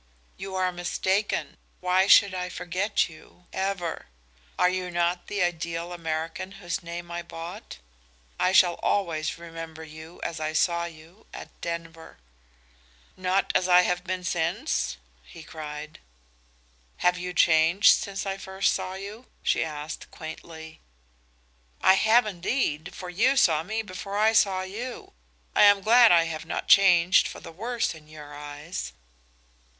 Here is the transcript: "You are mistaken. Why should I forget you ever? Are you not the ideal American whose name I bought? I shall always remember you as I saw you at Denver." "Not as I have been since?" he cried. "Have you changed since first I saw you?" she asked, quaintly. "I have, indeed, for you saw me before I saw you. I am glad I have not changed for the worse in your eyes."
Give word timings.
"You 0.35 0.55
are 0.55 0.71
mistaken. 0.71 1.57
Why 1.79 2.07
should 2.07 2.33
I 2.33 2.49
forget 2.49 3.07
you 3.07 3.45
ever? 3.53 4.07
Are 4.57 4.67
you 4.67 4.89
not 4.89 5.27
the 5.27 5.43
ideal 5.43 5.93
American 5.93 6.53
whose 6.53 6.81
name 6.81 7.11
I 7.11 7.21
bought? 7.21 7.77
I 8.39 8.51
shall 8.51 8.73
always 8.81 9.37
remember 9.37 9.83
you 9.83 10.19
as 10.23 10.39
I 10.39 10.53
saw 10.53 10.85
you 10.85 11.27
at 11.35 11.51
Denver." 11.61 12.17
"Not 13.15 13.51
as 13.53 13.67
I 13.67 13.83
have 13.83 14.03
been 14.03 14.23
since?" 14.23 14.97
he 15.23 15.43
cried. 15.43 15.99
"Have 17.05 17.19
you 17.19 17.31
changed 17.31 17.93
since 17.95 18.23
first 18.41 18.71
I 18.71 18.73
saw 18.73 18.93
you?" 18.95 19.27
she 19.43 19.63
asked, 19.63 20.09
quaintly. 20.09 20.79
"I 21.79 21.93
have, 21.93 22.25
indeed, 22.25 22.95
for 22.95 23.11
you 23.11 23.37
saw 23.37 23.61
me 23.61 23.83
before 23.83 24.17
I 24.17 24.33
saw 24.33 24.63
you. 24.63 25.13
I 25.55 25.61
am 25.65 25.81
glad 25.83 26.11
I 26.11 26.23
have 26.23 26.43
not 26.47 26.67
changed 26.67 27.27
for 27.27 27.39
the 27.39 27.51
worse 27.51 27.93
in 27.93 28.07
your 28.07 28.33
eyes." 28.33 28.93